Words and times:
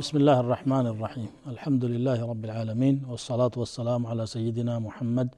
بسم 0.00 0.14
الله 0.16 0.38
الرحمن 0.44 0.86
الرحيم 0.94 1.30
الحمد 1.54 1.84
لله 1.92 2.18
رب 2.32 2.42
العالمين 2.48 2.96
والصلاة 3.10 3.54
والسلام 3.62 4.00
على 4.06 4.24
سيدنا 4.26 4.74
محمد 4.86 5.28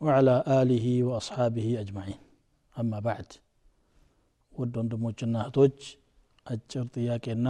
وعلى 0.00 0.34
آله 0.60 0.86
وأصحابه 1.08 1.66
أجمعين 1.82 2.20
أما 2.76 2.98
بعد 3.08 3.28
ውድ 4.52 4.74
ወንድሞችና 4.80 5.34
እህቶች 5.44 5.78
አጭር 6.46 6.84
ጥያቄና 6.94 7.48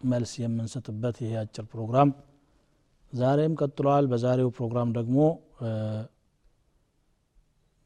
መልስ 0.00 0.32
የምንሰጥበት 0.42 1.16
ይሄ 1.22 1.32
አጭር 1.42 1.64
ፕሮግራም 1.72 2.10
ዛሬም 3.12 3.54
ቀጥሏል 3.60 4.04
በዛሬው 4.12 4.50
ፕሮግራም 4.58 4.90
ደግሞ 4.98 5.16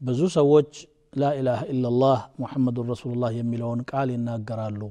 ብዙ 0.01 0.21
ሰዎች 0.39 0.73
ላኢላሃ 1.23 1.63
ኢላላህ 1.75 2.19
ሙሐመዱን 2.43 2.91
ረሱሉላህ 2.95 3.31
የሚለውን 3.41 3.81
ቃል 3.93 4.11
ይናገራሉ 4.17 4.83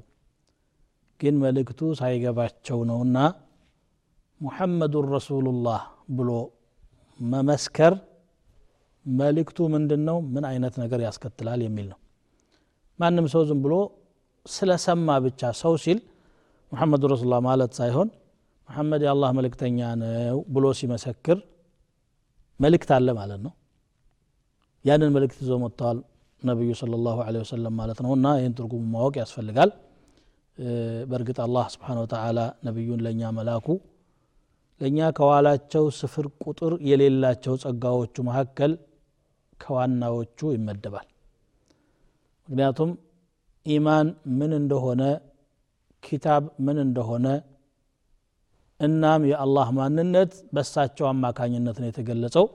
ግን 1.20 1.34
መልእክቱ 1.43 1.80
ሳይገባቸው 2.01 2.79
ነውና 2.91 3.19
ሙሐመዱን 4.41 5.06
ረሱሉላህ 5.15 5.83
ብሎ 6.16 6.30
መመስከር 7.20 7.92
መልእክቱ 9.06 9.59
ምንድን 9.75 10.02
ነው 10.09 10.16
ምን 10.34 10.45
አይነት 10.51 10.75
ነገር 10.83 11.01
ያስከትላል 11.06 11.61
የሚል 11.66 11.87
ነው። 11.92 11.98
ማንም 12.98 13.27
ሰው 13.34 13.42
ዝም 13.48 13.61
ብሎ 13.65 13.75
ስለሰማ 14.47 15.09
ብቻ 15.25 15.51
ሰው 15.61 15.75
ሲል 15.84 15.98
ሙሐመዱ 16.73 17.02
ረሱሉላህ 17.12 17.41
ማለት 17.48 17.73
ሳይሆን 17.78 18.09
መሐመድ 18.69 19.03
የአላህ 19.06 19.30
መልእክተኛ 19.39 19.78
ነው 20.01 20.39
ብሎ 20.55 20.67
ሲመሰክር 20.78 21.39
መልእክት 22.61 22.91
አለ 22.97 23.09
ማለት 23.19 23.41
ነው። 23.47 23.53
ያንን 24.84 25.11
መልእክት 25.17 25.39
ይዞ 25.42 25.53
መጥተዋል 25.64 25.98
ነቢዩ 26.42 26.70
ስለ 26.81 26.94
ላሁ 27.06 27.19
ወሰለም 27.41 27.75
ማለት 27.81 27.98
ነው 28.05 28.11
እና 28.17 28.27
ይህን 28.39 28.55
ትርጉሙ 28.59 28.83
ማወቅ 28.94 29.14
ያስፈልጋል 29.22 29.70
በእርግጥ 31.11 31.39
አላህ 31.45 31.65
ስብሓን 31.75 31.99
ወተላ 32.03 32.39
ነቢዩን 32.67 33.01
ለእኛ 33.07 33.31
መላኩ 33.39 33.67
ለእኛ 34.81 34.99
ከዋላቸው 35.19 35.85
ስፍር 35.99 36.27
ቁጥር 36.45 36.73
የሌላቸው 36.89 37.55
ጸጋዎቹ 37.62 38.25
መካከል 38.29 38.73
ከዋናዎቹ 39.61 40.39
ይመደባል። 40.57 41.07
ምክንያቱም 42.49 42.91
ኢማን 43.67 44.09
ምን 44.39 44.53
እንደሆነ 44.61 45.03
ኪታብ 46.03 46.45
ምን 46.67 46.79
እንደሆነ 46.87 47.27
እናም 48.81 49.23
የአላህ 49.31 49.69
ማንነት 49.79 50.33
በሳቸው 50.55 51.07
አማካኝነት 51.12 51.77
ነው 51.83 51.89
የተገለጸው። 51.91 52.47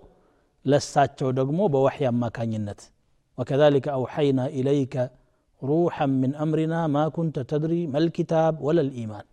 ለሳቸው 0.65 1.29
ደግሞ 1.39 1.59
በወሕይ 1.73 2.07
አማካኝነት 2.11 2.81
ወከذلك 3.37 3.85
أوحينا 3.91 4.45
إليك 4.49 4.95
روحا 5.62 6.06
من 6.22 6.30
أمرنا 6.44 6.80
ما 6.94 7.04
كنت 7.16 7.36
تدري 7.50 7.80
ما 7.92 7.98
الكتاب 8.04 8.54
ولا 8.66 8.82
الإيمان 8.86 9.26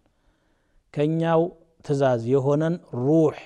كنياو 0.94 1.42
تزاز 1.86 2.22
يهونن 2.34 2.74
روح 3.06 3.38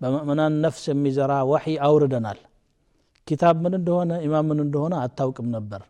በምእመናን 0.00 0.54
ነፍስ 0.64 0.84
የሚዘራ 0.90 1.32
ወሒ 1.50 1.64
አውርደናል 1.86 2.38
ኪታብ 3.28 3.56
ምን 3.64 3.74
እንደሆነ 3.78 4.12
ኢማም 4.26 4.46
ምን 4.50 4.58
እንደሆነ 4.64 4.94
አታውቅም 5.04 5.48
ነበር 5.56 5.82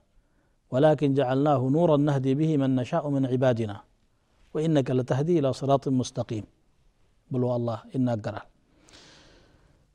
ወላኪን 0.72 1.12
ጀዓልናሁ 1.18 1.62
ኑረን 1.74 2.02
ነህዲ 2.08 2.26
ብህ 2.38 2.50
መን 2.62 2.72
ነሻኡ 2.78 3.04
ምን 3.14 3.24
ዒባድና 3.34 3.72
ወኢነከ 4.54 4.88
ለተህዲ 4.98 5.28
ኢላ 5.38 5.52
ስራጥን 5.60 5.94
ሙስተቂም 6.00 6.46
ብሎ 7.30 7.44
አላህ 7.56 7.78
ይናገራል 7.94 8.46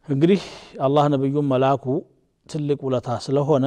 እንግዲህ 0.07 0.41
አላህ 0.88 1.05
ነቢዩም 1.16 1.47
መላኩ 1.53 1.85
ትልቅ 2.49 2.80
ውለታ 2.88 3.09
ስለሆነ 3.27 3.66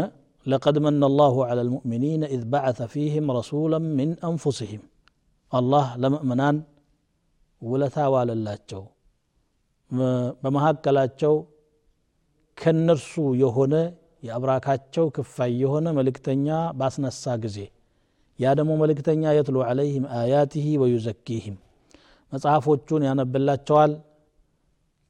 لقد 0.54 0.76
من 0.86 1.04
الله 1.10 1.36
على 1.50 1.62
المؤمنين 1.66 2.22
إذ 2.36 2.42
بعث 2.56 2.80
فيهم 2.94 3.26
رسولا 3.40 3.80
من 4.00 4.10
أنفسهم. 4.30 4.82
الله 5.60 5.86
لمؤمنان 6.04 6.56
ولا 7.70 7.88
ثوال 7.98 8.30
الله 8.36 8.58
بما 10.44 10.60
هكا 10.66 10.90
لا 10.98 11.06
تشو 11.06 11.36
كنرسو 12.60 13.26
يهونا 13.44 13.84
يا 14.26 14.32
أبراك 14.38 14.66
هاتشو 14.70 15.06
كفاي 15.16 15.52
يهونا 15.64 15.90
ملك 15.98 16.18
تنيا 16.26 16.58
باسنا 16.80 17.08
الساقزي. 17.14 17.68
يا 18.44 18.52
دمو 18.58 18.74
ملك 18.84 19.00
تنيا 19.08 19.32
يتلو 19.40 19.62
عليهم 19.70 20.04
آياته 20.24 20.68
ويزكيهم. 20.82 21.56
مصعفو 22.32 22.76
تشون 22.76 23.04
يا 23.08 23.14
نبلا 23.20 23.56
تشوال 23.56 23.92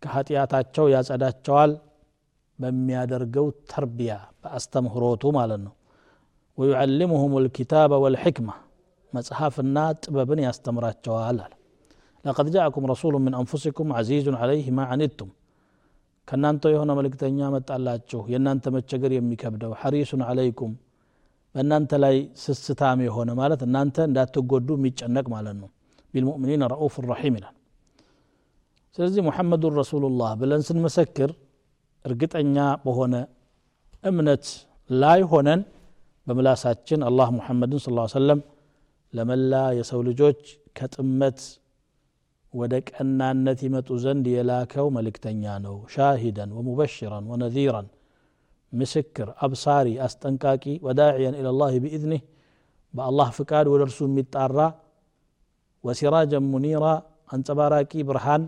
كهاتي 0.02 0.34
آتا 0.44 0.84
يا 0.94 1.02
سادات 1.08 1.36
تشوال 1.44 1.72
በሚያደርገው 2.59 3.47
ተርቢያ 3.71 4.13
በአስተምህሮቱ 4.43 5.23
ማለት 5.39 5.61
ነው 5.67 5.75
ወዩዓልሙሁም 6.59 7.33
ልኪታበ 7.45 7.93
ወልሕክማ 8.05 8.51
መጽሐፍና 9.13 9.77
ጥበብን 10.03 10.41
ያስተምራቸዋል 10.47 11.39
አለ 11.43 11.53
ለቀድ 12.25 12.49
ጃአኩም 12.55 12.85
ረሱሉ 12.93 13.15
ምን 13.25 13.35
አንፉሲኩም 13.39 13.89
ዓዚዙን 13.99 14.37
ዓለይህ 14.41 14.67
ማ 14.79 14.87
ዓኒቱም 14.95 15.31
ከእናንተ 16.29 16.73
የሆነ 16.73 16.91
መልእክተኛ 16.99 17.49
መጣላችሁ 17.55 18.21
የእናንተ 18.33 18.73
መቸገር 18.75 19.13
የሚከብደው 19.15 19.73
ሐሪሱን 19.81 20.23
ዓለይኩም 20.29 20.73
በእናንተ 21.55 21.93
ላይ 22.05 22.17
ስስታም 22.43 23.01
የሆነ 23.07 23.31
ማለት 23.41 23.61
እናንተ 23.67 23.97
እንዳትጎዱ 24.09 24.69
የሚጨነቅ 24.79 25.27
ማለት 25.35 25.57
ነው 25.63 25.71
ቢልሙእሚኒን 26.15 26.63
ረኡፍ 26.73 26.95
ረሒም 27.07 27.35
ይላል 27.39 27.57
ስለዚህ 28.99 29.23
ሙሐመዱን 29.29 29.75
ረሱሉላህ 29.81 30.31
ብለን 30.41 30.63
ስንመሰክር 30.69 31.33
እርግጠኛ 32.05 32.57
በሆነ 32.85 33.15
እምነት 34.05 34.45
ላይ 34.91 35.21
ሆነን 35.33 35.61
በምላሳችን 36.27 37.01
አላህ 37.09 37.29
ሙሐመድን 37.37 37.81
ስ 37.81 37.89
ሰለም 38.15 38.41
ለመላ 39.13 39.55
የሰው 39.79 40.01
ልጆች 40.09 40.41
ከጥመት 40.77 41.39
ወደ 42.55 42.75
ቀናነት 42.89 43.59
ይመጡ 43.67 43.89
ዘንድ 44.05 44.27
የላከው 44.31 44.87
መልእክተኛ 44.97 45.43
ነው 45.65 45.77
ሻሂደን 45.95 46.51
ወሙበሽረን 46.57 47.25
ወነዚራን 47.33 47.89
ምስክር 48.73 49.29
አብሳሪ 49.45 49.89
አስጠንቃቂ 50.07 50.65
ወዳዕያን 50.87 51.37
ኢላላህ 51.41 51.75
ቢኢዝኒህ 51.85 52.23
በአላህ 52.95 53.29
ፍቃድ 53.39 53.67
ወደ 53.73 53.83
እርሱ 53.89 54.01
የሚጣራ 54.09 54.59
ወሲራጀን 55.85 56.45
ሙኒራ 56.53 56.87
አንጸባራቂ 57.35 57.93
ብርሃን 58.09 58.43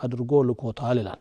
አድርጎ 0.00 0.32
ልኮታል 0.48 0.98
ይላል 1.02 1.20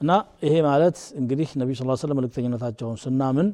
እና 0.00 0.10
ይሄ 0.42 0.54
ማለት 0.66 0.98
እንግዲህ 1.20 1.48
ነቢ 1.60 1.70
ስ 1.74 1.96
ስለም 2.02 2.16
መልእክተኝነታቸውን 2.18 2.98
ስናምን 3.02 3.48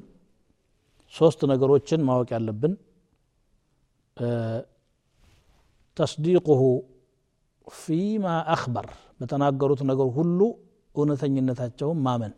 ሶስት 1.15 1.41
ነገሮችን 1.51 2.01
ማወቅ 2.09 2.29
ያለብን። 2.35 2.73
ተስዲቁሁ 5.97 6.61
ፊማ 7.77 8.25
አክበር 8.55 8.87
በተናገሩት 9.21 9.81
ነገር 9.91 10.09
ሁሉ 10.17 10.41
እውነተኝነታቸውን 10.95 11.99
ማመን። 12.07 12.33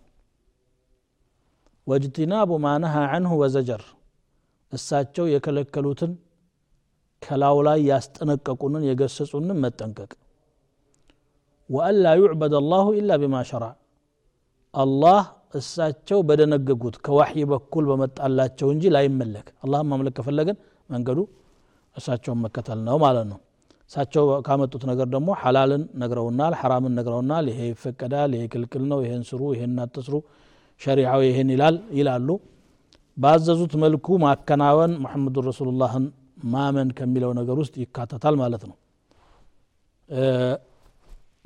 ወጅትናቡ 1.87 2.51
ማነሃ 2.65 2.95
አንሁ 3.17 3.33
ወዘጀር 3.43 3.83
እሳቸው 4.73 5.27
የከለከሉትን 5.33 6.13
ከላው 7.23 7.59
ላይ 7.67 7.79
ያስጠነቀቁንን 7.91 8.83
የገሰጹንን 8.89 9.61
መጠንቀቅ። 9.65 10.11
ወአላ 11.71 12.07
ዩዕበድ 12.21 12.55
አላሁ 12.61 12.87
ኢላ 12.99 13.13
ቢማ 13.23 13.37
ሸራ 13.51 13.65
አላህ 14.77 15.19
እሳቸው 15.55 16.19
በደነገጉት 16.29 16.97
ከዋሕይ 17.05 17.45
በኩል 17.53 17.85
በመጣላቸው 17.91 18.69
እንጂ 18.75 18.85
ላይመለክ። 18.95 19.47
አላህን 19.65 19.89
ማምለክ 19.93 20.15
ከፈለገን 20.19 20.57
መንገዱ 20.91 21.19
እሳቸውን 21.97 22.41
መከተል 22.45 22.81
ነው 22.89 22.97
ማለት 23.05 23.27
ነው። 23.31 23.39
እሳቸው 23.91 24.25
ካመጡት 24.47 24.83
ነገር 24.91 25.07
ደግሞ 25.15 25.29
ሐላልን 25.43 25.83
ነግረውናል 26.03 26.55
ሐራምን 26.61 26.95
ነግረውናል። 26.99 27.47
ይሄ 27.53 27.61
ይፈቀዳል 27.71 28.31
ይሄ 28.37 28.45
ክልክል 28.53 28.83
ነው 28.91 28.99
ይሄን 29.05 29.23
ስሩ 29.29 29.43
ይሄን 29.55 29.79
አትስሩ 29.85 30.15
ሸሪዓው 30.81 31.21
ይሄን 31.27 31.51
ይላል 31.55 31.77
ይላሉ። 31.99 32.29
ባዘዙት 33.17 33.75
መልኩ 33.83 34.07
ማከናወን 34.25 34.93
ሙሐመዱን 35.05 35.47
ረሱሉላህን 35.51 36.07
ማመን 36.47 36.89
ከሚለው 36.99 37.31
ነገር 37.39 37.57
ውስጥ 37.63 37.75
ይካተታል 37.83 38.35
ማለት 38.43 38.65
ነው። 38.71 38.77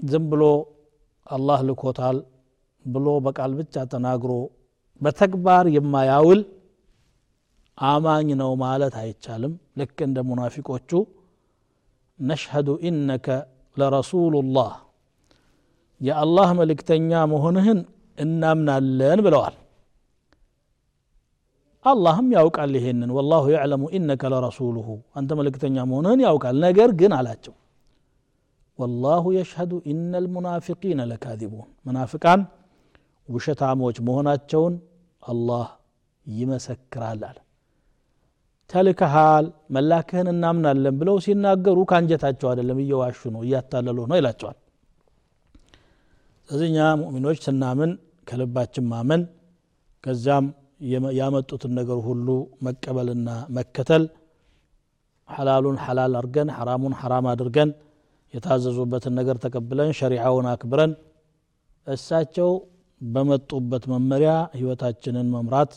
ዝም 0.04 0.24
ብሎ 0.32 0.42
አላህ 1.26 1.58
ልኮታል 1.68 2.16
ብሎ 2.85 3.07
በቃል 3.25 3.51
ብቻ 3.59 3.83
ተናግሮ 3.93 4.31
በተግባር 5.01 5.65
የማያውል 5.75 6.41
አማኝ 7.77 8.27
ነው 8.41 8.51
ማለት 8.61 8.93
አይቻልም 9.01 9.53
ልክ 9.79 9.97
እንደ 10.07 10.19
ሙናፊቆቹ 10.27 10.91
ነሽሀዱ 12.19 12.69
ኢነከ 12.89 13.27
ለረሱሉላህ 13.77 14.71
የአላህ 16.01 16.49
መልእክተኛ 16.59 17.11
መሆንህን 17.33 17.79
እናምናለን 18.17 19.19
ብለዋል 19.25 19.55
አላህም 21.85 22.27
ያውቃል 22.35 22.71
ይሄንን 22.77 23.09
ወላሁ 23.15 23.43
ያዕለሙ 23.55 23.83
ኢነከ 23.97 24.23
ለረሱሉሁ 24.33 24.87
አንተ 25.19 25.31
መልእክተኛ 25.39 25.75
መሆንህን 25.89 26.21
ያውቃል 26.25 26.55
ነገር 26.65 26.89
ግን 27.01 27.13
አላቸው 27.17 27.55
ወላሁ 28.79 29.25
የሽሀዱ 29.35 29.73
ኢነ 29.91 30.13
ልሙናፊቂነ 30.23 31.01
ለካዚቡን 31.11 31.67
መናፍቃን 31.87 32.41
ውሸታሞች 33.30 33.96
መሆናቸውን 34.06 34.74
አላህ 35.22 35.66
ይመሰክራል 36.26 37.20
አለ። 37.28 37.38
ተልከሃል 38.70 39.46
መላክህን 39.74 40.28
እናምናለን 40.32 40.94
ብለው 41.00 41.16
ሲናገሩ 41.24 41.78
ከአንጀታቸው 41.90 42.48
አይደለም 42.50 42.78
እየዋሹ 42.82 43.20
ነው 43.34 43.42
እያታለሉ 43.46 43.98
ነው 44.10 44.16
ይላቸዋል። 44.20 44.58
ስለዚህ 46.48 46.68
እኛ 46.70 46.78
ሙእሚኖች 47.00 47.38
ስናምን 47.46 47.90
ከልባችን 48.26 48.86
ማመን 48.92 49.22
ከዚያም 50.04 50.46
ያመጡትን 51.18 51.72
ነገር 51.78 51.98
ሁሉ 52.06 52.28
መቀበልና 52.66 53.28
መከተል 53.56 54.04
ሐላሉን 55.28 55.76
ሐላል 55.84 56.12
አድርገን 56.18 56.48
ሐራሙን 56.56 56.94
ሐራም 57.00 57.26
አድርገን 57.32 57.70
የታዘዙበትን 58.34 59.14
ነገር 59.18 59.36
ተቀብለን 59.44 59.90
ሸሪዓውን 59.98 60.46
አክብረን 60.52 60.92
እሳቸው 61.86 62.50
በመጡበት 63.01 63.83
መመሪያ 63.93 64.31
ህይወታችንን 64.57 65.27
መምራት 65.35 65.71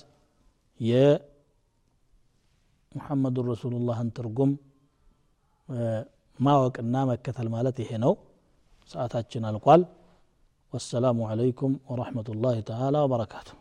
የሙሐመዱን 2.92 3.46
ረሱሉላህን 3.52 4.10
ትርጉም 4.18 4.50
ማወቅና 6.38 6.96
መከተል 7.10 7.48
ማለት 7.54 7.76
ይሄ 7.84 7.90
ነው 8.04 8.12
ሰዓታችን 8.94 9.46
አልቋል 9.48 9.82
ወሰላሙ 10.72 11.18
አለይኩም 11.32 11.72
ወረሕመቱላህ 11.90 12.54
ተዓላ 12.68 12.96
ወበረካቱሁ 13.04 13.56